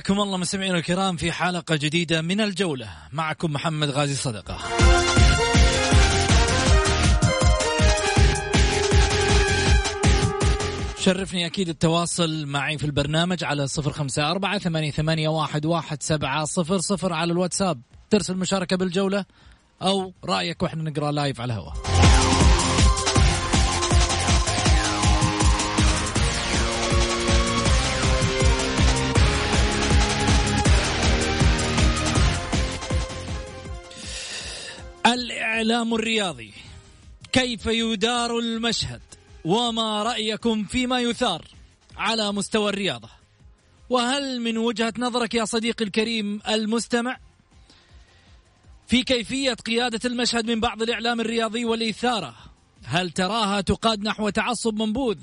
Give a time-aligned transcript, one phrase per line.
[0.00, 2.88] حياكم الله مستمعينا الكرام في حلقة جديدة من الجولة.
[3.12, 4.58] معكم محمد غازي صدقة
[10.98, 17.12] شرفني أكيد التواصل معي في البرنامج على صفر خمسة أربعة ثمانية, واحد سبعة صفر صفر
[17.12, 17.80] على الواتساب.
[18.10, 19.24] ترسل مشاركة بالجولة
[19.82, 21.89] أو رأيك وإحنا نقرأ لايف على الهواء.
[35.14, 36.52] الإعلام الرياضي.
[37.32, 39.00] كيف يدار المشهد؟
[39.44, 41.44] وما رأيكم فيما يثار
[41.96, 43.08] على مستوى الرياضة؟
[43.90, 47.16] وهل من وجهة نظرك يا صديقي الكريم المستمع
[48.86, 52.34] في كيفية قيادة المشهد من بعض الإعلام الرياضي والإثارة؟
[52.84, 55.18] هل تراها تقاد نحو تعصب منبوذ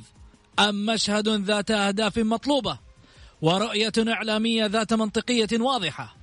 [0.60, 2.80] أم مشهد ذات أهداف مطلوبة
[3.42, 6.16] ورؤية إعلامية ذات منطقية واضحة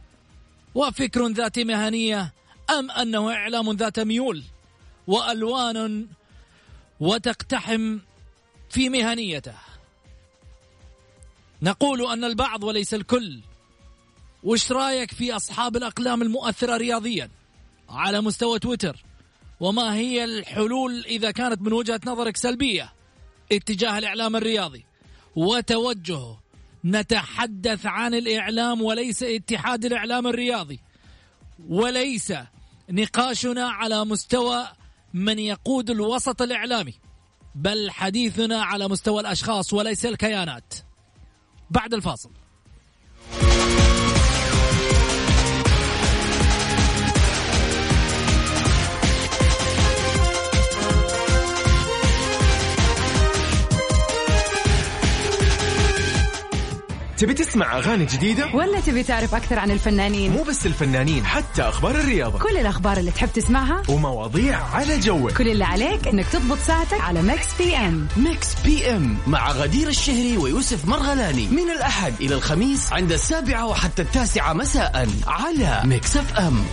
[0.75, 2.33] وفكر ذات مهنية
[2.71, 4.43] أم أنه إعلام ذات ميول
[5.07, 6.07] وألوان
[7.01, 7.99] وتقتحم
[8.71, 9.55] في مهنيته.
[11.63, 13.41] نقول أن البعض وليس الكل.
[14.45, 17.31] وش رأيك في أصحاب الأقلام المؤثرة رياضيا
[17.89, 18.97] على مستوى تويتر؟
[19.61, 22.93] وما هي الحلول إذا كانت من وجهة نظرك سلبية
[23.53, 24.85] اتجاه الإعلام الرياضي؟
[25.37, 26.41] وتوجهه
[26.85, 30.81] نتحدث عن الإعلام وليس اتحاد الإعلام الرياضي.
[31.69, 32.33] وليس
[32.91, 34.67] نقاشنا على مستوى
[35.15, 36.95] من يقود الوسط الإعلامي
[37.55, 40.75] بل حديثنا على مستوى الأشخاص وليس الكيانات.
[41.71, 42.31] بعد الفاصل.
[57.19, 61.95] تبي تسمع أغاني جديدة؟ ولا تبي تعرف أكثر عن الفنانين؟ مو بس الفنانين حتى أخبار
[61.95, 62.39] الرياضة.
[62.39, 65.33] كل الأخبار اللي تحب تسمعها؟ ومواضيع على ذوقك.
[65.33, 70.89] كل اللي عليك إنك تضبط ساعتك على ميكس FM ميكس FM مع غدير الشهري ويوسف
[70.89, 71.47] مرغلاني.
[71.49, 76.65] من الأحد إلى الخميس عند السابعة وحتى التاسعة مساء على ميكس FM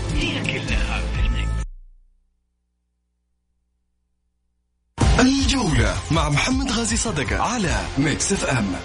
[5.19, 8.75] الجولة مع محمد غازي صدقة على ميكس اف ام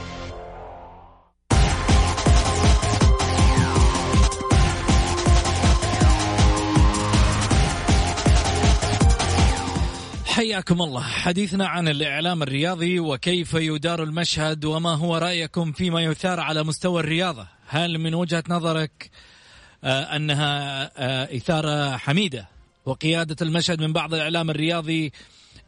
[10.36, 11.02] حياكم الله.
[11.02, 17.47] حديثنا عن الإعلام الرياضي وكيف يدار المشهد وما هو رأيكم فيما يثار على مستوى الرياضة.
[17.66, 19.10] هل من وجهة نظرك
[19.84, 22.48] آه، أنها آه، إثارة حميدة؟
[22.86, 25.12] وقيادة المشهد من بعض الإعلام الرياضي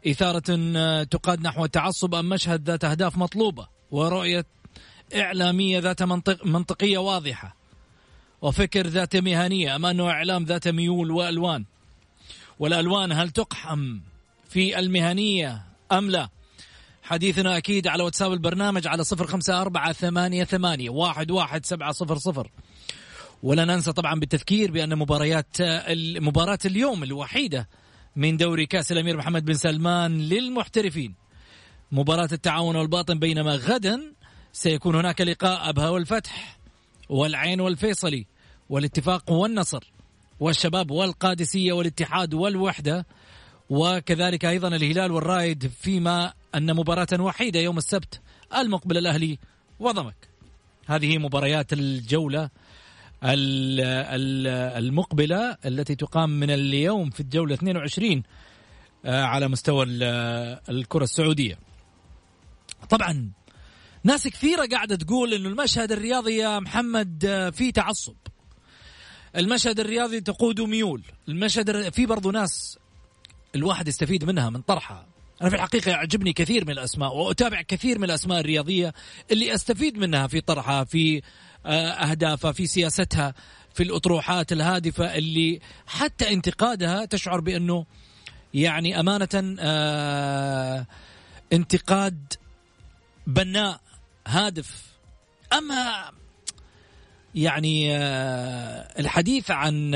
[0.07, 0.43] إثارة
[0.75, 4.45] آه، تقاد نحو التعصب أم مشهد ذات أهداف مطلوبة ورؤية
[5.15, 7.55] إعلامية ذات منطق منطقية واضحة
[8.41, 11.65] وفكر ذات مهنية أم أنه إعلام ذات ميول وألوان؟
[12.59, 13.99] والألوان هل تقحم؟
[14.49, 16.29] في المهنية أم لا؟
[17.03, 22.17] حديثنا أكيد على واتساب البرنامج على صفر خمسة أربعة ثمانية ثمانية واحد واحد سبعة صفر
[22.17, 22.51] صفر.
[23.43, 25.57] ولا ننسى طبعا بالتذكير بأن مباريات
[26.21, 27.69] مباراة اليوم الوحيدة
[28.15, 31.15] من دوري كأس الأمير محمد بن سلمان للمحترفين.
[31.91, 34.13] مباراة التعاون والباطن بينما غدا
[34.53, 36.59] سيكون هناك لقاء أبها والفتح
[37.09, 38.27] والعين والفيصلي
[38.69, 39.91] والاتفاق والنصر
[40.39, 43.05] والشباب والقادسية والاتحاد والوحدة
[43.69, 48.21] وكذلك أيضا الهلال والرائد فيما أن مباراة وحيدة يوم السبت
[48.57, 49.39] المقبل الأهلي
[49.79, 50.29] وضمك.
[50.85, 52.49] هذه مباريات الجولة
[54.77, 58.23] المقبلة التي تقام من اليوم في الجولة 22
[59.05, 59.85] آه، على مستوى
[60.69, 61.59] الكرة السعودية.
[62.89, 63.31] طبعا
[64.03, 68.15] ناس كثيرة قاعدة تقول إنه المشهد الرياضي يا محمد آه، فيه تعصب.
[69.35, 71.03] المشهد الرياضي تقوده ميول.
[71.27, 72.79] المشهد في برضو ناس
[73.55, 75.05] الواحد يستفيد منها من طرحها.
[75.41, 78.93] أنا في الحقيقة يعجبني كثير من الأسماء وأتابع كثير من الأسماء الرياضية
[79.31, 81.21] اللي أستفيد منها في طرحها في
[81.65, 83.33] آه، أهدافها في سياستها
[83.73, 87.85] في الأطروحات الهادفة اللي حتى انتقادها تشعر بأنه
[88.53, 90.85] يعني أمانة آه،
[91.53, 92.33] انتقاد
[93.27, 93.81] بناء
[94.27, 94.83] هادف.
[95.53, 96.11] أما
[97.35, 99.95] يعني آه، الحديث عن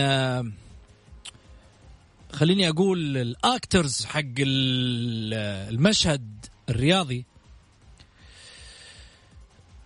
[2.33, 7.25] خليني أقول ال actors حق المشهد الرياضي.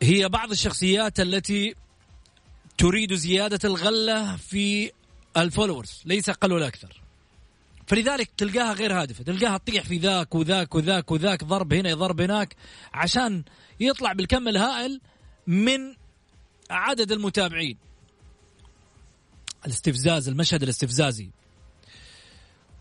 [0.01, 1.75] هي بعض الشخصيات التي
[2.77, 4.91] تريد زيادة الغلة في
[5.37, 7.01] ال followers ليس أقل ولا أكثر.
[7.87, 12.55] فلذلك تلقاها غير هادفة تلقاها تطيح في ذاك وذاك وذاك وذاك ضرب هنا ضرب هناك
[12.93, 13.43] عشان
[13.79, 15.01] يطلع بالكم الهائل
[15.47, 15.95] من
[16.69, 17.77] عدد المتابعين.
[19.65, 21.29] الاستفزاز المشهد الاستفزازي.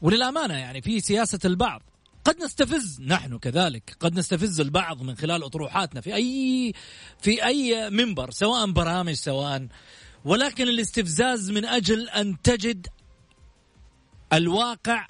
[0.02, 1.82] وللأمانة يعني في سياسة البعض.
[2.26, 6.72] قد نستفز نحن كذلك قد نستفز البعض من خلال أطروحاتنا في أي
[7.20, 9.66] في أي منبر سواء برامج سواء
[10.25, 12.87] ولكن الاستفزاز من أجل أن تجد
[14.32, 15.08] الواقع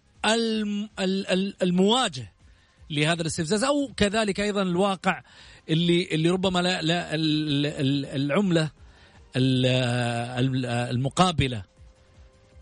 [1.62, 2.32] المواجه
[2.90, 5.22] لهذا الاستفزاز أو كذلك أيضا الواقع
[5.70, 7.08] اللي اللي ربما لا, لا
[8.16, 8.70] العملة
[10.90, 11.62] المقابلة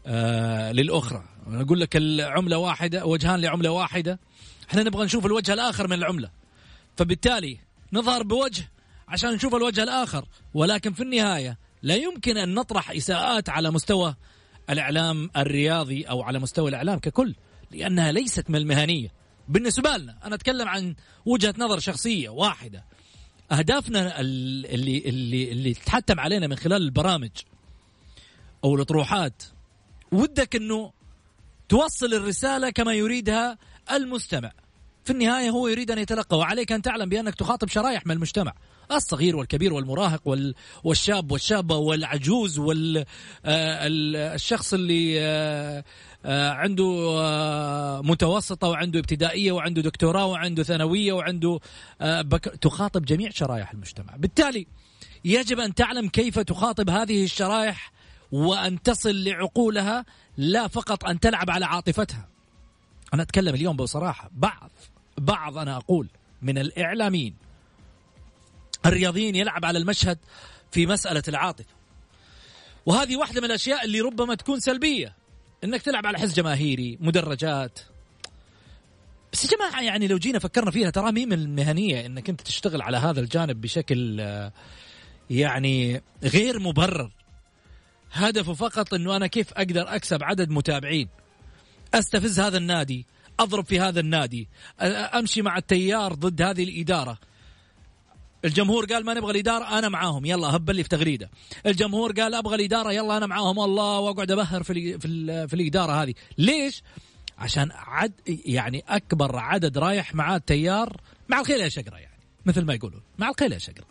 [0.06, 0.72] آه،
[1.46, 4.18] للاخرى أقول لك العملة واحدة وجهان لعملة واحدة.
[4.70, 6.30] إحنا نبغى نشوف الوجه الآخر من العملة.
[6.96, 7.58] فبالتالي
[7.92, 8.70] نظهر بوجه
[9.08, 10.24] عشان نشوف الوجه الآخر.
[10.54, 14.14] ولكن في النهاية لا يمكن أن نطرح إساءات على مستوى
[14.70, 17.34] الإعلام الرياضي أو على مستوى الإعلام ككل
[17.70, 19.12] لأنها ليست من المهنية.
[19.48, 20.94] بالنسبة لنا أنا أتكلم عن
[21.26, 22.84] وجهة نظر شخصية واحدة.
[23.52, 27.30] أهدافنا اللي اللي اللي تحتم علينا من خلال البرامج
[28.64, 29.42] أو الأطروحات
[30.12, 30.92] ودك إنه
[31.74, 33.58] توصل الرسالة كما يريدها
[33.92, 34.52] المستمع.
[35.04, 38.52] في النهاية هو يريد أن يتلقى وعليك أن تعلم بأنك تخاطب شرائح من المجتمع.
[38.92, 40.52] الصغير والكبير والمراهق
[40.84, 45.84] والشاب والشابة والعجوز والشخص آه، اللي آه،
[46.24, 51.60] آه، عنده متوسطة وعنده ابتدائية وعنده دكتوراه وعنده ثانوية وعنده
[52.60, 54.16] تخاطب جميع شرائح المجتمع.
[54.16, 54.66] بالتالي
[55.24, 57.92] يجب أن تعلم كيف تخاطب هذه الشرائح
[58.32, 60.04] وأن تصل لعقولها
[60.36, 62.28] لا فقط أن تلعب على عاطفتها.
[63.14, 64.70] أنا أتكلم اليوم بصراحة بعض
[65.18, 66.08] بعض أنا أقول
[66.42, 67.34] من الإعلاميين
[68.86, 70.18] الرياضيين يلعب على المشهد
[70.70, 71.74] في مسألة العاطفة.
[72.86, 75.14] وهذه واحدة من الأشياء اللي ربما تكون سلبية
[75.64, 77.78] إنك تلعب على حس جماهيري مدرجات.
[79.32, 82.82] بس يا جماعة يعني لو جينا فكرنا فيها ترى مين من المهنية إنك أنت تشتغل
[82.82, 84.20] على هذا الجانب بشكل
[85.30, 87.10] يعني غير مبرر.
[88.14, 91.08] هدفه فقط إنه أنا كيف أقدر أكسب عدد متابعين.
[91.94, 93.06] أستفز هذا النادي
[93.40, 94.48] أضرب في هذا النادي
[94.80, 97.18] أمشي مع التيار ضد هذه الإدارة.
[98.44, 101.30] الجمهور قال ما نبغى الإدارة أنا معاهم يلا هب لي في تغريدة.
[101.66, 106.14] الجمهور قال أبغى الإدارة يلا أنا معاهم الله وأقعد أبهر في في, في الإدارة هذه.
[106.38, 106.82] ليش؟
[107.38, 112.74] عشان عد يعني أكبر عدد رايح مع التيار مع الخيل يا شقرة يعني مثل ما
[112.74, 113.86] يقولون مع الخيل يا شقرة.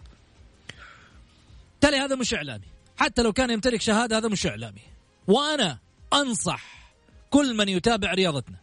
[1.82, 2.73] تالي هذا مش إعلامي.
[2.98, 4.82] حتى لو كان يمتلك شهادة هذا مش إعلامي.
[5.28, 5.80] وأنا
[6.14, 6.94] أنصح
[7.30, 8.58] كل من يتابع رياضتنا.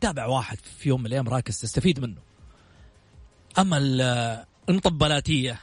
[0.00, 2.20] تابع واحد في يوم من الأيام راكز تستفيد منه.
[3.58, 3.76] أما
[4.68, 5.60] المطبلاتية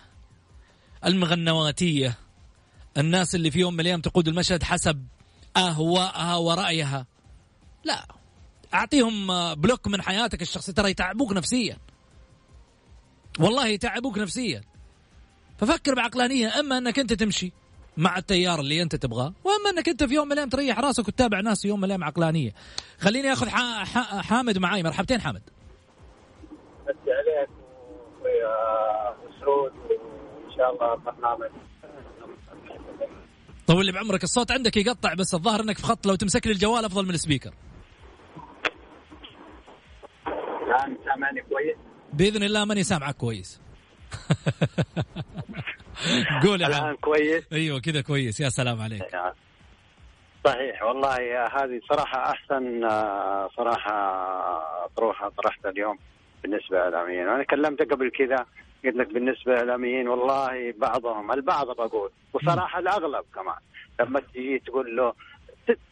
[1.06, 2.18] المغنواتية
[2.98, 5.06] الناس اللي في يوم من الأيام تقود المشهد حسب
[5.58, 7.06] اهواءها ورأيها.
[7.84, 8.08] لا
[8.74, 11.78] أعطيهم بلوك من حياتك الشخصيه ترى يتعبوك نفسيا.
[13.40, 14.64] والله يتعبوك نفسيا.
[15.62, 16.60] ففكر بعقلانية.
[16.60, 17.52] أما أنك أنت تمشي
[17.98, 21.40] مع التيار اللي أنت تبغاه وأما أنك أنت في يوم من الأيام تريح راسك وتتابع
[21.42, 22.52] ناس في يوم من الأيام عقلانية.
[23.00, 23.50] خليني آخذ
[24.22, 24.84] حامد معاي.
[24.84, 25.42] مرحبتين حامد.
[26.82, 27.50] مسي عليك
[28.22, 31.52] ويا مسعود وإن شاء الله برنامج.
[33.68, 34.24] طول لي بعمرك.
[34.24, 36.08] الصوت عندك يقطع بس الظاهر أنك في خط.
[36.08, 37.54] لو تمسك لي الجوال أفضل من السبيكر.
[40.28, 41.78] الآن سامعني كويس؟
[42.14, 43.62] بإذن الله ماني سامعك كويس.
[46.44, 48.40] قول يا الآن كويس؟ أيوه كذا كويس.
[48.40, 49.04] يا سلام عليك.
[50.46, 50.84] صحيح.
[50.84, 55.98] والله هذه صراحة أحسن آه، صراحة طروحة طرحتها اليوم
[56.44, 58.46] بالنسبة للإعلاميين أنا كلمتك قبل كذا
[58.86, 62.10] قلت لك بالنسبة للإعلاميين والله بعضهم البعض بقول.
[62.34, 63.56] وصراحة الأغلب كمان
[64.00, 65.14] لما تجي تقول له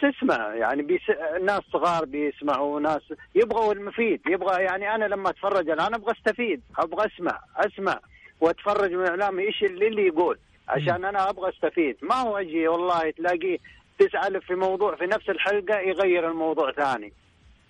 [0.01, 1.01] تسمع يعني بيس...
[1.41, 3.01] ناس صغار بيسمعوا ناس
[3.36, 8.00] يبغوا المفيد يبغى يعني أنا لما أتفرج الان أبغى أستفيد أبغى أسمع أسمع
[8.41, 11.98] وأتفرج من اعلامي إيش اللي, اللي يقول عشان أنا أبغى أستفيد.
[12.01, 13.57] ما هو أجي والله تلاقيه
[14.00, 17.13] تسأل في موضوع في نفس الحلقة يغير الموضوع ثاني.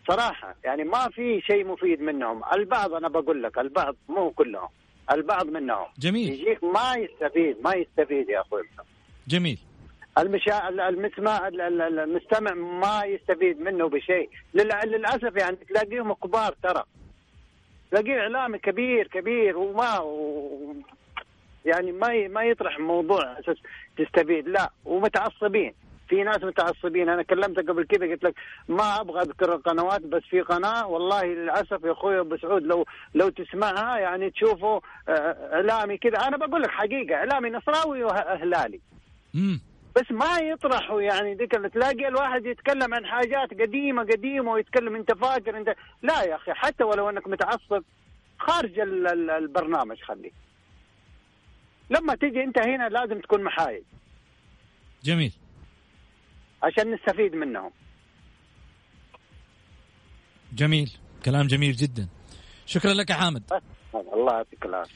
[0.08, 2.42] صراحة يعني ما في شيء مفيد منهم.
[2.54, 4.70] البعض أنا بقول لك البعض مو كلهم
[5.12, 5.86] البعض منهم.
[6.00, 6.34] جميل.
[6.34, 8.64] يجيك ما يستفيد ما يستفيد يا أخوي.
[9.28, 9.60] جميل.
[10.20, 10.70] المشا...
[10.70, 14.30] المسمع المستمع ما يستفيد منه بشيء.
[14.54, 16.84] للأسف يعني تلاقيهم كبار ترى.
[17.92, 20.76] تلاقيه إعلامي كبير كبير وما و...
[21.66, 22.28] يعني ما.
[22.28, 23.58] ما يطرح موضوع أساس
[23.98, 24.48] تستفيد.
[24.48, 25.74] لا ومتعصبين.
[26.10, 27.10] في ناس متعصبين.
[27.10, 28.36] أنا كلمتك قبل كذا قلت لك
[28.68, 30.88] ما أبغى أذكر القنوات بس في قناة.
[30.88, 32.86] والله للأسف يا أخوي أبو سعود لو
[33.16, 36.28] لو تسمعها يعني تشوفه آه، إعلامي كذا.
[36.28, 38.80] أنا بقول لك حقيقة إعلامي نصراوي وهلالي
[39.36, 44.96] امم بس ما يطرحوا يعني ذيك اللي تلاقي الواحد يتكلم عن حاجات قديمة قديمة ويتكلم
[44.96, 45.76] انت فاكر انت.
[46.02, 47.84] لا يا أخي حتى ولو انك متعصب
[48.40, 50.32] خارج ال- ال- البرنامج خليه
[51.90, 53.84] لما تيجي انت هنا لازم تكون محايد.
[55.04, 55.32] جميل.
[56.64, 57.72] عشان نستفيد منهم.
[60.54, 60.92] جميل.
[61.26, 62.08] كلام جميل جدا.
[62.66, 63.44] شكرا لك يا حامد.
[64.14, 64.94] الله يعطيك العافيه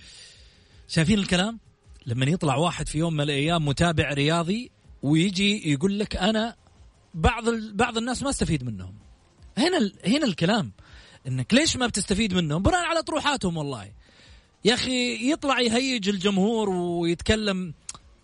[0.88, 1.60] شايفين الكلام؟
[2.06, 4.72] لما يطلع واحد في يوم من الأيام متابع رياضي
[5.04, 6.56] ويجي يقول لك أنا
[7.14, 7.74] بعض ال...
[7.74, 8.96] بعض الناس ما استفيد منهم.
[9.58, 9.94] هنا ال...
[10.06, 10.72] هنا الكلام.
[11.28, 13.92] إنك ليش ما بتستفيد منهم؟ بناء على طروحاتهم والله.
[14.66, 17.74] يا أخي يطلع يهيج الجمهور ويتكلم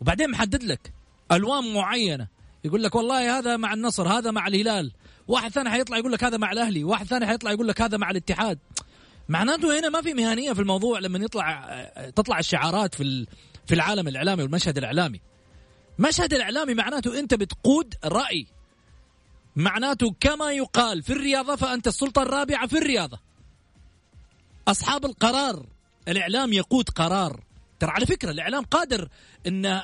[0.01, 0.93] وبعدين محدد لك
[1.31, 2.27] ألوان معينة.
[2.63, 4.91] يقول لك والله هذا مع النصر هذا مع الهلال.
[5.27, 6.83] واحد ثاني حيطلع يقول لك هذا مع الأهلي.
[6.83, 8.59] واحد ثاني حيطلع يقول لك هذا مع الاتحاد.
[9.29, 11.69] معناته هنا ما في مهنية في الموضوع لما يطلع
[12.15, 13.27] تطلع الشعارات في
[13.65, 15.21] في العالم الإعلامي والمشهد الإعلامي.
[15.99, 18.47] مشهد الإعلامي معناته أنت بتقود رأي.
[19.55, 23.19] معناته كما يقال في الرياضة فأنت السلطة الرابعة في الرياضة.
[24.67, 25.65] أصحاب القرار
[26.07, 27.43] الإعلام يقود قرار.
[27.79, 29.09] ترى على فكرة الإعلام قادر
[29.47, 29.81] إن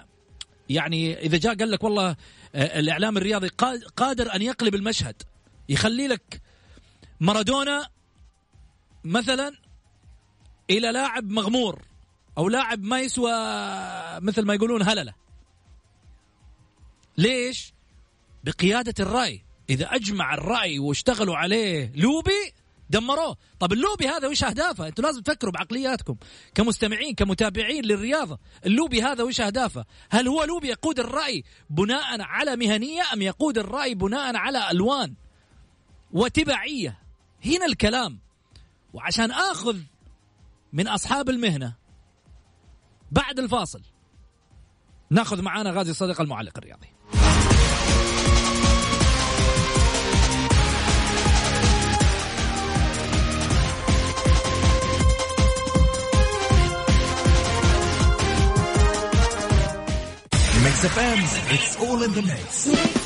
[0.70, 2.16] يعني إذا جاء قال لك والله
[2.56, 5.22] آه، الإعلام الرياضي قا- قادر أن يقلب المشهد.
[5.70, 6.42] يخلي لك
[7.20, 7.88] مارادونا
[9.04, 9.52] مثلا
[10.70, 11.82] إلى لاعب مغمور
[12.38, 13.32] أو لاعب ما يسوى
[14.20, 15.25] مثل ما يقولون هللة.
[17.18, 17.74] ليش؟
[18.44, 19.46] بقيادة الرأي.
[19.70, 22.54] إذا أجمع الرأي واشتغلوا عليه لوبي
[22.90, 23.38] دمروه.
[23.60, 26.16] طب اللوبي هذا وش أهدافه؟ أنتم لازم تفكروا بعقلياتكم
[26.56, 28.40] كمستمعين كمتابعين للرياضة.
[28.66, 33.96] اللوبي هذا وش أهدافه؟ هل هو لوبي يقود الرأي بناء على مهنية أم يقود الرأي
[33.96, 35.14] بناء على ألوان
[36.12, 37.00] وتبعية؟
[37.46, 38.20] هنا الكلام.
[38.94, 39.78] وعشان آخذ
[40.74, 41.76] من أصحاب المهنة
[43.12, 43.82] بعد الفاصل
[45.10, 46.95] ناخذ معانا غازي صديق المعلق الرياضي.
[60.76, 63.05] Mix FM, it's all in the mix.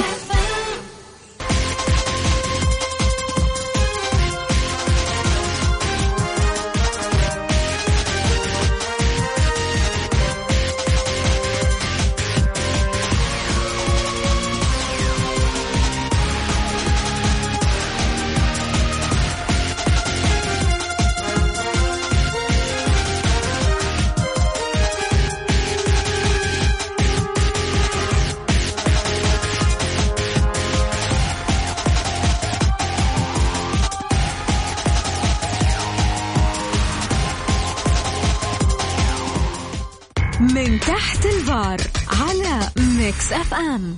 [40.56, 43.98] من تحت الفار على ميكس FM.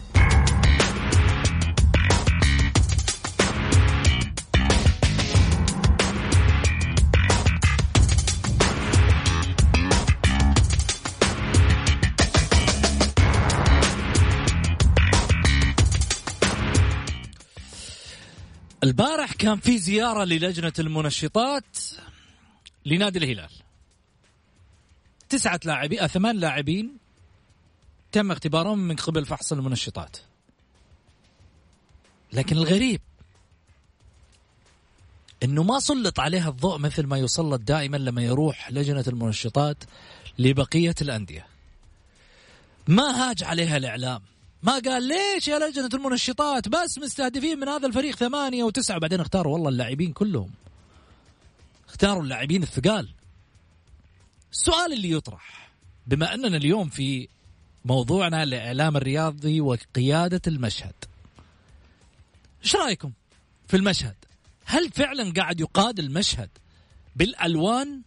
[18.84, 21.78] البارح كان في زيارة للجنة المنشطات
[22.86, 23.50] لنادي الهلال.
[25.32, 26.98] تسعة لاعبين آه، ثمان لاعبين
[28.12, 30.18] تم اختبارهم من قبل فحص المنشطات.
[32.34, 33.02] لكن الغريب
[35.44, 39.78] إنه ما سلط عليها الضوء مثل ما يسلط دائما لما يروح لجنة المنشطات
[40.40, 41.48] لبقية الأندية.
[42.88, 44.22] ما هاج عليها الإعلام.
[44.64, 49.54] ما قال ليش يا لجنة المنشطات؟ بس مستهدفين من هذا الفريق ثمانية وتسعة بعدين اختاروا
[49.54, 50.52] والله اللاعبين كلهم.
[51.90, 53.21] اختاروا اللاعبين الثقال.
[54.52, 55.72] السؤال اللي يطرح.
[56.08, 57.28] بما أننا اليوم في
[57.86, 60.94] موضوعنا الإعلام الرياضي وقيادة المشهد.
[62.64, 63.12] إيش رأيكم
[63.68, 64.16] في المشهد؟
[64.66, 66.50] هل فعلا قاعد يقاد المشهد
[67.16, 68.02] بالألوان؟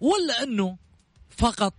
[0.00, 0.76] ولا أنه
[1.30, 1.74] فقط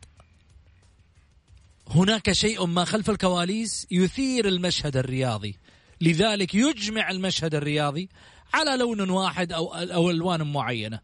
[1.88, 5.55] هناك شيء ما خلف الكواليس يثير المشهد الرياضي
[6.01, 8.10] لذلك يجمع المشهد الرياضي
[8.53, 11.00] على لون واحد أو أو ألوان معينة.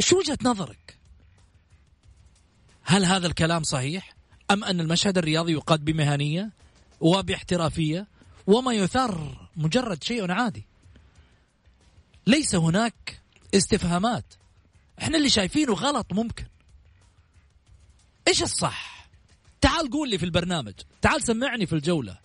[0.00, 0.98] شو وجهة نظرك؟
[2.82, 4.14] هل هذا الكلام صحيح؟
[4.50, 6.50] أم أن المشهد الرياضي يقاد بمهنية
[7.00, 8.06] وباحترافية
[8.46, 10.64] وما يثار مجرد شيء عادي؟
[12.26, 13.20] ليس هناك
[13.54, 14.24] استفهامات.
[15.02, 16.46] إحنا اللي شايفينه غلط ممكن.
[18.28, 19.08] إيش الصح؟
[19.60, 20.74] تعال قول لي في البرنامج.
[21.02, 22.18] تعال سمعني في الجولة.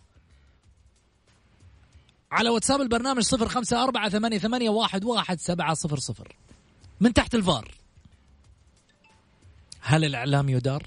[2.32, 6.36] على واتساب البرنامج صفر خمسة أربعة ثمانية, ثمانية واحد, واحد سبعة صفر صفر.
[7.00, 7.72] من تحت الفار
[9.80, 10.84] هل الإعلام يدار؟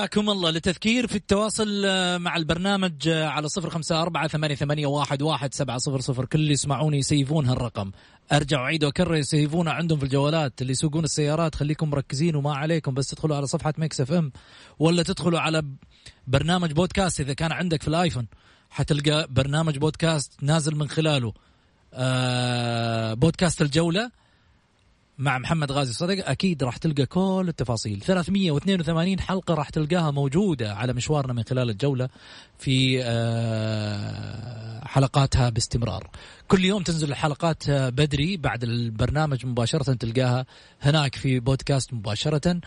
[0.00, 4.86] حياكم الله لتذكير في التواصل آه، مع البرنامج آه، على صفر خمسة أربعة ثمانية, ثمانية
[4.86, 6.24] واحد, واحد سبعة صفر صفر.
[6.24, 7.90] كل اللي يسمعوني يسيفون هالرقم.
[8.32, 11.54] أرجع وأعيد وأكرر يسيفونه عندهم في الجوالات اللي يسوقون السيارات.
[11.54, 14.32] خليكم مركزين وما عليكم بس تدخلوا على صفحة ميكس FM
[14.78, 15.62] ولا تدخلوا على
[16.26, 18.26] برنامج بودكاست إذا كان عندك في الآيفون.
[18.70, 21.32] حتلقى برنامج بودكاست نازل من خلاله.
[21.94, 24.10] آه بودكاست الجولة.
[25.20, 28.00] مع محمد غازي صدقة أكيد راح تلقى كل التفاصيل.
[28.00, 32.08] 382 حلقة راح تلقاها موجودة على مشوارنا من خلال الجولة
[32.58, 36.10] في آه، حلقاتها باستمرار.
[36.48, 40.46] كل يوم تنزل الحلقات آه، بدري بعد البرنامج مباشرة تلقاها
[40.80, 42.60] هناك في بودكاست مباشرة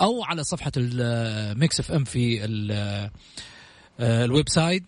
[0.00, 3.10] أو على صفحة الميكس FM في آه،
[4.24, 4.84] ال website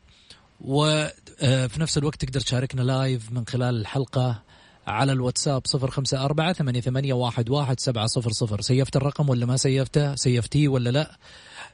[0.60, 4.43] وفي نفس الوقت تقدر تشاركنا live من خلال الحلقة
[4.86, 8.60] على الواتساب صفر خمسة أربعة ثمانية, ثمانية واحد, واحد سبعة صفر صفر.
[8.60, 11.18] سيفت الرقم ولا ما سيفته؟ سيفتيه ولا لا؟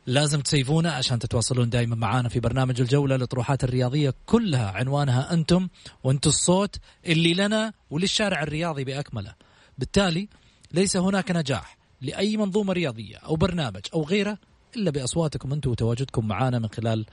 [0.06, 3.16] لازم تسيفونه عشان تتواصلون دائما معنا في برنامج الجولة.
[3.16, 5.68] للطروحات الرياضية كلها عنوانها أنتم
[6.04, 9.34] وأنتم الصوت اللي لنا وللشارع الرياضي بأكمله.
[9.78, 10.28] بالتالي
[10.72, 14.38] ليس هناك نجاح لأي منظومة رياضية أو برنامج أو غيره
[14.76, 17.06] إلا بأصواتكم أنتم وتواجدكم معنا من خلال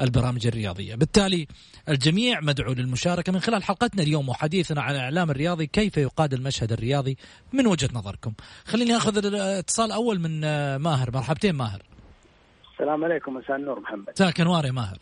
[0.00, 0.94] البرامج الرياضية.
[0.94, 1.46] بالتالي
[1.88, 7.16] الجميع مدعو للمشاركة من خلال حلقتنا اليوم وحديثنا عن الإعلام الرياضي كيف يقاد المشهد الرياضي
[7.52, 8.32] من وجهة نظركم.
[8.64, 11.10] خليني أخذ الاتصال أول من آه، ماهر.
[11.14, 11.82] مرحبتين ماهر.
[12.72, 14.10] السلام عليكم مساء النور محمد.
[14.14, 14.98] ساكن واري ماهر.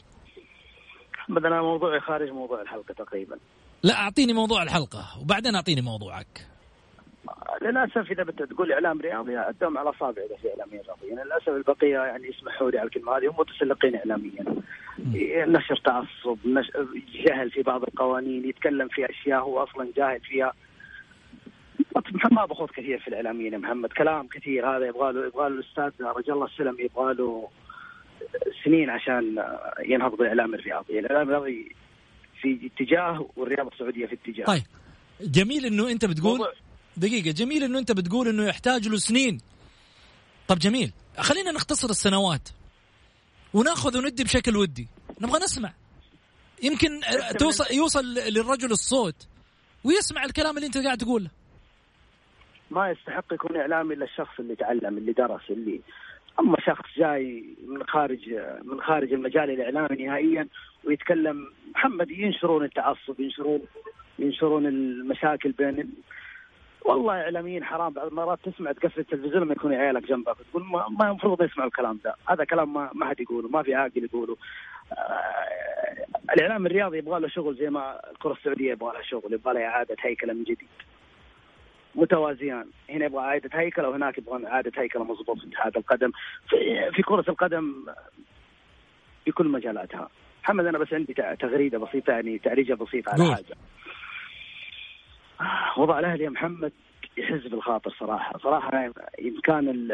[1.15, 3.39] محمد أنا موضوعي خارج موضوع الحلقة تقريبا.
[3.83, 6.48] لا أعطيني موضوع الحلقة وبعدين أعطيني موضوعك.
[7.63, 11.99] للأسف إذا بدك تقول إعلام رياضي عدهم على اصابع إذا في اعلاميين رياضيين للأسف البقية
[11.99, 14.45] يعني يسمحوا لي على الكلمة هذه هم متسلقين اعلاميا.
[15.47, 16.39] نشر تعصب
[17.25, 20.53] جهل في بعض القوانين يتكلم في أشياء هو أصلا جاهل فيها.
[22.33, 23.93] ما بخوض كثير في الإعلاميين يا محمد.
[23.93, 27.49] كلام كثير هذا يبغى له يبغى له الأستاذ رجل الله السلم يبغى له
[28.65, 29.45] سنين عشان
[29.85, 31.77] ينهض بالإعلام الرياضي، الإعلام الرياضي
[32.41, 34.45] في اتجاه والرياضة السعودية في اتجاه.
[34.45, 34.63] طيب
[35.21, 36.41] جميل إنه أنت بتقول
[36.99, 37.31] دقيقة.
[37.31, 39.39] جميل إنه أنت بتقول إنه يحتاج له سنين.
[40.49, 40.93] طب جميل.
[41.19, 42.49] خلينا نختصر السنوات.
[43.55, 44.89] وناخذ وندي بشكل ودي.
[45.21, 45.73] نبغى نسمع.
[46.63, 47.01] يمكن
[47.39, 49.27] توصل يوصل للرجل الصوت.
[49.85, 51.31] ويسمع الكلام اللي أنت قاعد تقوله.
[52.71, 55.81] ما يستحق يكون إعلامي إلا الشخص اللي تعلم اللي درس اللي
[56.41, 58.19] أما شخص جاي من خارج
[58.65, 60.49] من خارج المجال الإعلامي نهائيا
[60.85, 63.61] ويتكلم محمد ينشرون التعصب ينشرون
[64.19, 65.91] ينشرون المشاكل بين
[66.85, 71.11] والله إعلاميين حرام بعض المرات تسمع تقفل التلفزيون لما يكون عيالك جنبك تقول ما, ما
[71.11, 72.15] المفروض يسمعوا الكلام ده.
[72.29, 74.37] هذا كلام ما, ما حد يقوله ما في عاقل يقوله.
[74.93, 79.67] آه، الإعلام الرياضي يبغى له شغل زي ما الكرة السعودية يبغى لها شغل يبغى لها
[79.67, 80.69] إعادة هيكلة من جديد.
[81.95, 82.67] متوازيان.
[82.91, 86.11] هنا يبغى إعادة هيكلة وهناك يبغى إعادة هيكلة مضبوط في اتحاد القدم.
[86.49, 86.57] في,
[86.93, 87.85] في كرة القدم
[89.25, 90.09] في كل مجالاتها.
[90.43, 93.57] محمد أنا بس عندي تغريدة بسيطة يعني تعريجه بسيطة على حاجة.
[95.77, 96.73] وضع الأهلي يا محمد
[97.17, 98.39] يحز بالخاطر صراحة.
[98.39, 98.85] صراحة
[99.21, 99.89] إن كان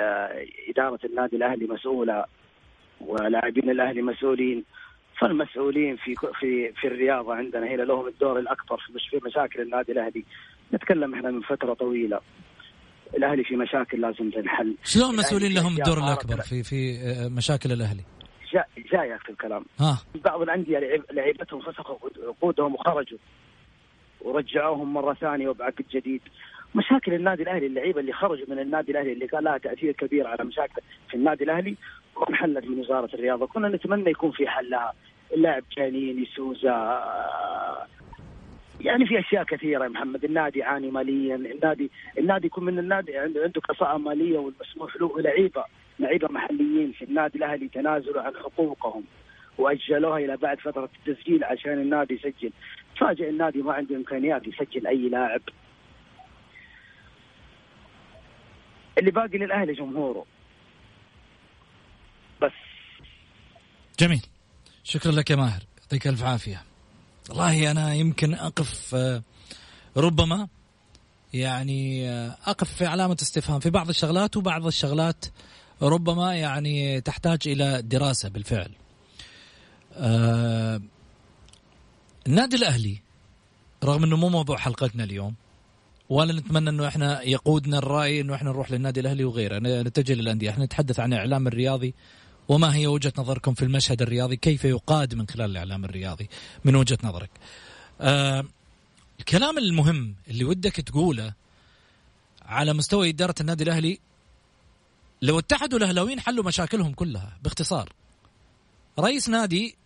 [0.69, 2.25] إدارة النادي الأهلي مسؤولة
[3.01, 4.65] ولاعبين الأهلي مسؤولين
[5.21, 8.81] فالمسؤولين في في في الرياضة عندنا هنا لهم الدور الأكبر
[9.11, 10.25] في مشاكل النادي الأهلي.
[10.75, 12.21] نتكلم إحنا من فترة طويلة.
[13.17, 14.77] الأهلي في مشاكل لازم تنحل.
[14.85, 16.99] شلون المسؤولين لهم الدور الأكبر في في
[17.37, 18.03] مشاكل الأهلي؟
[18.53, 19.65] جاء جاي في الكلام.
[19.81, 19.99] ها.
[20.25, 20.79] بعض الأندية
[21.13, 23.19] لعيبتهم فسخوا عقودهم وخرجوا.
[24.25, 26.21] ورجعوهم مرة ثانية وبعقد جديد.
[26.75, 30.45] مشاكل النادي الأهلي اللعيبة اللي خرجوا من النادي الأهلي اللي كان لها تأثير كبير على
[30.45, 31.77] مشاكل في النادي الأهلي
[32.17, 33.47] وانحلت من وزارة الرياضة.
[33.47, 34.93] كنا نتمنى يكون في حل لها
[35.35, 37.05] اللاعب جانيني سوزا.
[38.81, 40.25] يعني في أشياء كثيرة يا محمد.
[40.25, 41.37] النادي يعاني ماليا.
[41.37, 45.65] النادي النادي يكون من النادي عنده عنده كفاءة مالية والمسموح له لعيبة.
[45.99, 49.05] لعيبة محليين في النادي الأهلي تنازلوا عن حقوقهم
[49.59, 52.53] وأجلوها إلى بعد فترة التسجيل عشان النادي يسجل.
[53.05, 55.41] تفاجئ النادي ما عنده إمكانيات يسجل أي لاعب.
[58.99, 60.27] اللي باقي للأهلي جمهوره.
[62.43, 62.53] بس.
[64.01, 64.23] جميل.
[64.85, 65.63] شكرا لك يا ماهر.
[65.83, 66.63] يعطيك ألف عافية.
[67.29, 69.23] والله أنا يمكن أقف آه،
[69.97, 70.49] ربما
[71.35, 73.61] يعني آه، أقف في علامة استفهام.
[73.61, 75.25] في بعض الشغلات وبعض الشغلات
[75.83, 78.71] ربما يعني تحتاج إلى دراسة بالفعل.
[82.27, 82.99] النادي الأهلي
[83.85, 85.35] رغم إنه مو موضوع حلقتنا اليوم
[86.09, 89.59] ولا نتمنى إنه إحنا يقودنا الرأي إنه إحنا نروح للنادي الأهلي وغيره.
[89.59, 90.51] نتجه للأندية.
[90.51, 91.95] إحنا نتحدث عن الاعلام الرياضي
[92.49, 96.29] وما هي وجهة نظركم في المشهد الرياضي؟ كيف يقاد من خلال الإعلام الرياضي؟
[96.65, 97.31] من وجهة نظرك.
[98.01, 98.45] آه
[99.21, 101.33] الكلام المهم اللي ودك تقوله
[102.43, 103.99] على مستوى إدارة النادي الأهلي
[105.23, 107.93] لو اتحدوا الأهلاويين حلوا مشاكلهم كلها باختصار.
[108.99, 109.77] رئيس نادي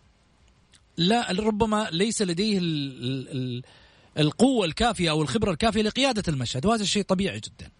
[0.99, 3.63] لا ربما ليس لديه ال ال
[4.17, 7.71] القوة الكافية أو الخبرة الكافية لقيادة المشهد وهذا الشيء طبيعي جدا.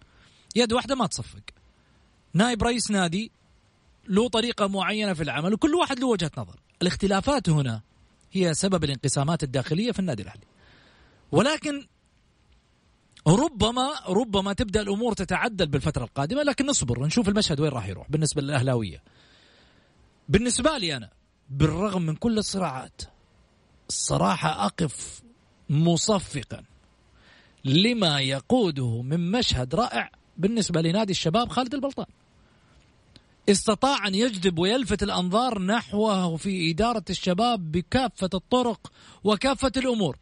[0.56, 1.42] يد واحدة ما تصفق.
[2.34, 3.32] نائب رئيس نادي
[4.08, 6.56] له طريقة معينة في العمل وكل واحد له وجهة نظر.
[6.82, 7.80] الاختلافات هنا
[8.32, 10.46] هي سبب الانقسامات الداخلية في النادي الأهلي.
[11.32, 11.86] ولكن
[13.26, 18.42] ربما ربما تبدأ الأمور تتعدل بالفترة القادمة لكن نصبر نشوف المشهد وين راح يروح بالنسبة
[18.42, 19.02] للأهلاوية.
[20.28, 21.10] بالنسبة لي أنا
[21.50, 23.02] بالرغم من كل الصراعات
[23.88, 25.22] الصراحة أقف
[25.70, 26.64] مصفقا
[27.64, 32.06] لما يقوده من مشهد رائع بالنسبة لنادي الشباب خالد البلطان.
[33.48, 38.92] استطاع أن يجذب ويلفت الأنظار نحوه في إدارة الشباب بكافة الطرق
[39.24, 40.16] وكافة الأمور.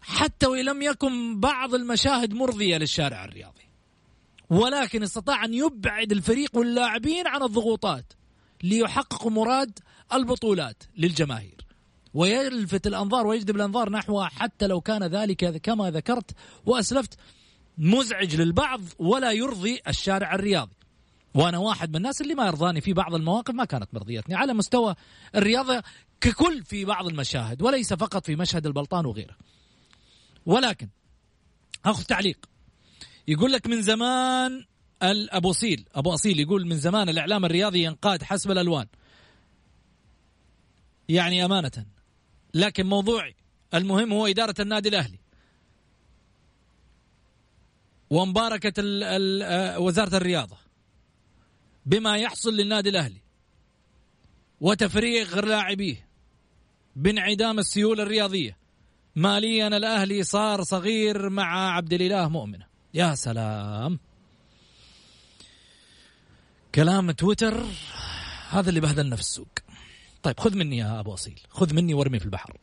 [0.00, 3.62] حتى وإن لم يكن بعض المشاهد مرضية للشارع الرياضي
[4.50, 8.12] ولكن استطاع أن يبعد الفريق واللاعبين عن الضغوطات
[8.62, 9.78] ليحققوا مراد
[10.12, 11.66] البطولات للجماهير
[12.14, 16.30] ويلفت الأنظار ويجذب الأنظار نحوها حتى لو كان ذلك كما ذكرت
[16.66, 17.18] وأسلفت
[17.78, 20.76] مزعج للبعض ولا يرضي الشارع الرياضي
[21.34, 24.94] وأنا واحد من الناس اللي ما يرضاني في بعض المواقف ما كانت مرضيتني على مستوى
[25.34, 25.82] الرياضة
[26.20, 29.36] ككل في بعض المشاهد وليس فقط في مشهد البلطان وغيره.
[30.46, 30.88] ولكن
[31.84, 32.46] اخذ تعليق
[33.28, 34.64] يقول لك من زمان
[35.30, 35.84] ابو أصيل.
[35.94, 38.86] أبو أصيل يقول من زمان الإعلام الرياضي ينقاد حسب الألوان.
[41.08, 41.86] يعني أمانة.
[42.54, 43.34] لكن موضوعي
[43.74, 45.18] المهم هو إدارة النادي الأهلي.
[48.10, 50.56] ومباركة ال ال وزارة الرياضة.
[51.86, 53.20] بما يحصل للنادي الأهلي.
[54.60, 56.08] وتفريغ لاعبيه.
[56.96, 58.56] بانعدام السيولة الرياضية.
[59.16, 62.66] ماليا الأهلي صار صغير مع عبد الإله مؤمنة.
[62.94, 63.98] يا سلام.
[66.74, 67.66] كلام تويتر
[68.50, 69.48] هذا اللي بهدلنا في السوق.
[70.22, 72.56] طيب خذ مني يا أبو أصيل خذ مني وارمي في البحر.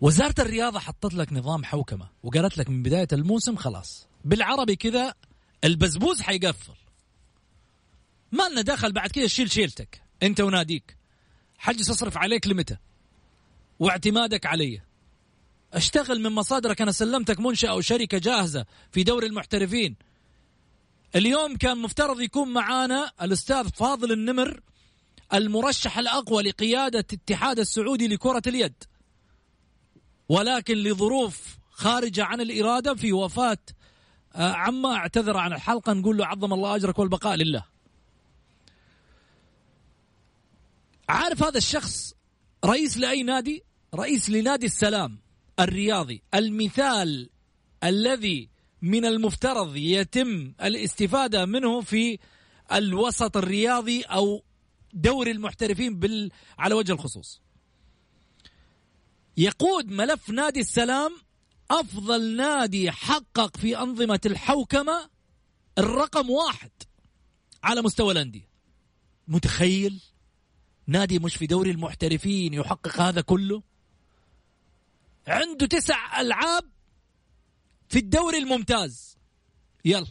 [0.00, 5.14] وزارة الرياضة حطت لك نظام حوكمة وقالت لك من بداية الموسم خلاص بالعربي كذا
[5.64, 6.72] البزبوز حيقفل.
[8.32, 10.96] ما لنا دخل بعد كذا شيل شيلتك أنت وناديك.
[11.58, 12.76] حجز أصرف عليك لمتى؟
[13.78, 14.82] واعتمادك علي.
[15.72, 19.96] أشتغل من مصادرك أنا سلمتك منشأة أو شركة جاهزة في دوري المحترفين.
[21.16, 24.60] اليوم كان مفترض يكون معانا الأستاذ فاضل النمر
[25.34, 28.84] المرشح الأقوى لقيادة الاتحاد السعودي لكرة اليد.
[30.28, 33.58] ولكن لظروف خارجة عن الإرادة في وفاة
[34.34, 37.64] آه، عما اعتذر عن الحلقة نقول له عظم الله أجرك والبقاء لله.
[41.08, 42.14] عارف هذا الشخص
[42.64, 45.18] رئيس لأي نادي؟ رئيس لنادي السلام
[45.60, 46.22] الرياضي.
[46.34, 47.30] المثال
[47.84, 48.51] الذي
[48.82, 52.18] من المفترض يتم الاستفادة منه في
[52.72, 54.42] الوسط الرياضي أو
[54.92, 57.42] دوري المحترفين بال على وجه الخصوص.
[59.36, 61.12] يقود ملف نادي السلام
[61.70, 65.10] أفضل نادي حقق في أنظمة الحوكمة
[65.78, 66.70] الرقم واحد
[67.64, 68.48] على مستوى الأندية.
[69.28, 70.00] متخيل؟
[70.86, 73.62] نادي مش في دوري المحترفين يحقق هذا كله؟
[75.26, 76.64] عنده تسع ألعاب
[77.92, 79.16] في الدوري الممتاز.
[79.84, 80.06] يلا.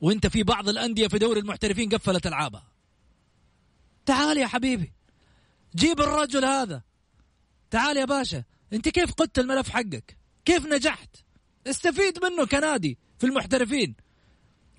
[0.00, 2.72] وانت في بعض الأندية في دوري المحترفين قفلت ألعابها.
[4.06, 4.92] تعال يا حبيبي.
[5.76, 6.82] جيب الرجل هذا.
[7.70, 8.44] تعال يا باشا.
[8.72, 11.16] انت كيف قدت الملف حقك؟ كيف نجحت؟
[11.66, 13.94] استفيد منه كنادي في المحترفين.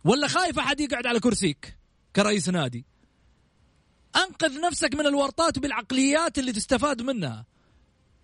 [0.03, 1.77] ولا خايف أحد يقعد على كرسيك
[2.15, 2.85] كرئيس نادي؟
[4.15, 7.45] أنقذ نفسك من الورطات بالعقليات اللي تستفاد منها.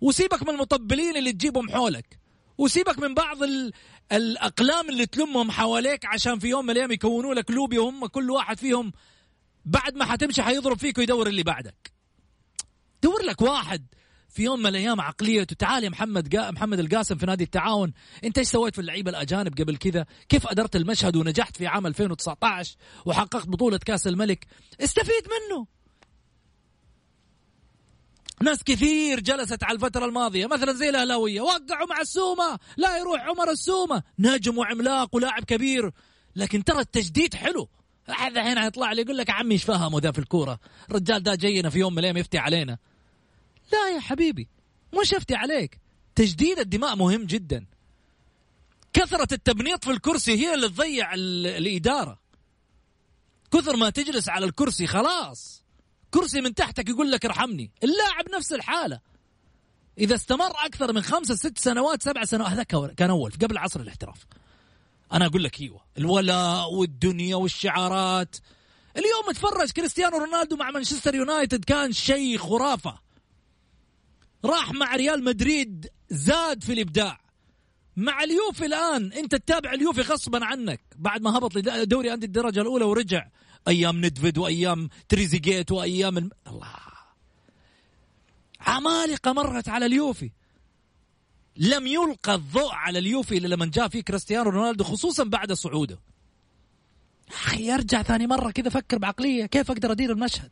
[0.00, 2.19] وسيبك من المطبلين اللي تجيبهم حولك.
[2.60, 3.72] وسيبك من بعض ال...
[4.12, 8.58] الأقلام اللي تلمهم حواليك عشان في يوم من الأيام يكونوا لك لوبي وهم كل واحد
[8.58, 8.92] فيهم
[9.64, 11.92] بعد ما حتمشي حيضرب فيك ويدور اللي بعدك.
[13.02, 13.86] دور لك واحد
[14.28, 17.92] في يوم من الأيام عقليته تعال يا محمد جا محمد القاسم في نادي التعاون.
[18.24, 22.76] أنت إيش سويت في اللعيبة الأجانب قبل كذا؟ كيف أدرت المشهد ونجحت في عام 2019
[23.04, 24.46] وحققت بطولة كأس الملك؟
[24.80, 25.66] استفيد منه.
[28.42, 33.50] ناس كثير جلست على الفترة الماضية مثلا زي الأهلاوية وقعوا مع السومة لا يروح عمر
[33.50, 34.02] السومة.
[34.18, 35.90] نجم وعملاق ولاعب كبير
[36.36, 37.68] لكن ترى التجديد حلو.
[38.06, 41.70] هذا هنا يطلع لي يقول لك عمي إيش فهموا ذا في الكورة؟ الرجال ده جينا
[41.70, 42.78] في يوم من الأيام يفتي علينا.
[43.72, 44.48] لا يا حبيبي
[45.00, 45.78] مش يفتي عليك؟
[46.14, 47.66] تجديد الدماء مهم جدا.
[48.92, 52.18] كثرة التبنيط في الكرسي هي اللي تضيع الإدارة.
[53.52, 55.62] كثر ما تجلس على الكرسي خلاص.
[56.10, 57.70] كرسي من تحتك يقول لك ارحمني.
[57.84, 59.00] اللاعب نفس الحالة.
[59.98, 62.62] إذا استمر أكثر من خمسة ست سنوات سبع سنوات هذا
[62.96, 64.26] كان أول قبل عصر الاحتراف.
[65.12, 68.36] أنا أقول لك أيوة الولاء والدنيا والشعارات.
[68.96, 72.98] اليوم اتفرج كريستيانو رونالدو مع مانشستر يونايتد كان شيء خرافة.
[74.44, 77.20] راح مع ريال مدريد زاد في الإبداع.
[77.96, 80.80] مع اليوفي الآن أنت تتابع اليوفي غصبا عنك.
[80.96, 83.28] بعد ما هبط لدوري أندية الدرجة الأولى ورجع.
[83.68, 86.30] أيام نيدفيد وأيام تريزيجيت وأيام الم...
[86.46, 86.76] الله.
[88.60, 90.30] عمالقة مرت على اليوفي.
[91.56, 95.98] لم يلقى الضوء على اليوفي إلا لما جاء فيه كريستيانو رونالدو خصوصا بعد صعوده.
[97.28, 100.50] أخي ارجع ثاني مرة كذا فكر بعقلية كيف أقدر أدير المشهد؟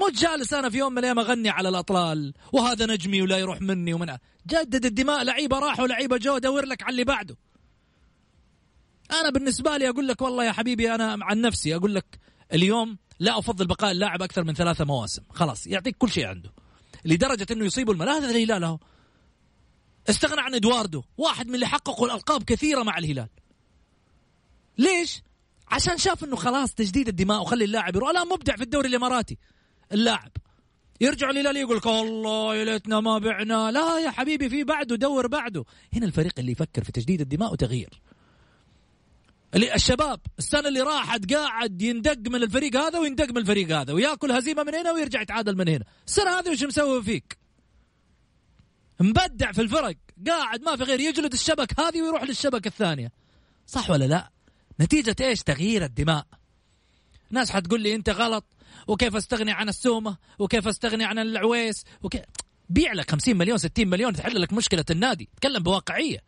[0.00, 3.94] مو جالس أنا في يوم من الأيام أغني على الأطلال وهذا نجمي ولا يروح مني
[3.94, 7.36] ومن جدد الدماء لعيبة راحوا لعيبة جو دور لك على اللي بعده.
[9.12, 12.18] أنا بالنسبة لي أقول لك والله يا حبيبي أنا عن نفسي أقول لك
[12.52, 15.22] اليوم لا أفضل بقاء اللاعب أكثر من ثلاثة مواسم.
[15.30, 16.52] خلاص يعطيك كل شيء عنده.
[17.04, 18.78] لدرجة إنه يصيبه الملاذ هذا الهلال أهو.
[20.10, 23.28] استغنى عن إدواردو واحد من اللي حققوا الألقاب كثيرة مع الهلال.
[24.78, 25.22] ليش؟
[25.68, 28.10] عشان شاف إنه خلاص تجديد الدماء وخلي اللاعب يروح.
[28.10, 29.38] الآن مبدع في الدوري الإماراتي
[29.92, 30.30] اللاعب.
[31.00, 33.70] يرجع الهلال يقول لك والله يا ليتنا ما بعنا.
[33.70, 35.64] لا يا حبيبي في بعده دور بعده.
[35.92, 38.00] هنا الفريق اللي يفكر في تجديد الدماء وتغيير.
[39.54, 44.62] الشباب السنة اللي راحت قاعد يندق من الفريق هذا ويندق من الفريق هذا وياكل هزيمة
[44.62, 45.84] من هنا ويرجع يتعادل من هنا.
[46.06, 47.38] السنة هذه وش مسوي فيك؟
[49.00, 53.12] مبدع في الفرق قاعد ما في غير يجلد الشبك هذه ويروح للشبكة الثانية.
[53.66, 54.30] صح ولا لا؟
[54.80, 56.26] نتيجة إيش؟ تغيير الدماء.
[57.30, 58.44] ناس حتقول لي أنت غلط
[58.86, 62.22] وكيف أستغني عن السومة وكيف أستغني عن العويس وكيف
[62.68, 65.28] بيع لك 50 مليون 60 مليون تحل لك مشكلة النادي.
[65.36, 66.18] تكلم بواقعية.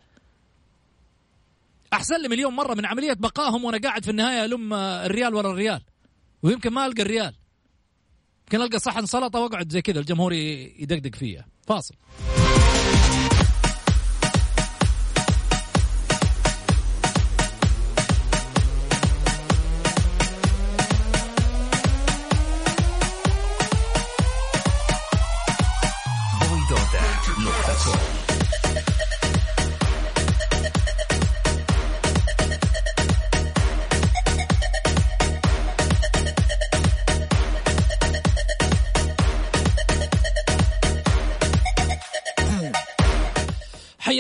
[1.93, 5.83] أحسن لي مليون مرة من عملية بقائهم وأنا قاعد في النهاية ألم الريال ورا الريال.
[6.43, 7.35] ويمكن ما ألقى الريال.
[8.43, 11.47] يمكن ألقى صحن سلطة وأقعد زي كذا الجمهور يدقدق فيها.
[11.67, 11.95] فاصل.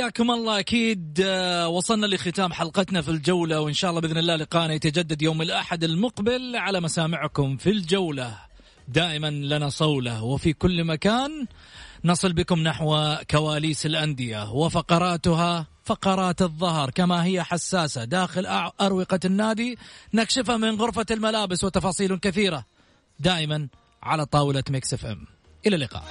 [0.02, 0.58] حياكم الله.
[0.58, 5.42] أكيد آه، وصلنا لختام حلقتنا في الجولة وإن شاء الله بإذن الله لقانا يتجدد يوم
[5.42, 8.38] الأحد المقبل على مسامعكم في الجولة.
[8.88, 11.46] دائما لنا صولة وفي كل مكان
[12.04, 18.04] نصل بكم نحو كواليس الأندية وفقراتها فقرات الظهر كما هي حساسة.
[18.04, 18.46] داخل
[18.80, 19.78] أروقة النادي
[20.14, 22.64] نكشفها من غرفة الملابس وتفاصيل كثيرة
[23.20, 23.68] دائما
[24.02, 25.26] على طاولة ميكس FM.
[25.66, 26.04] إلى اللقاء.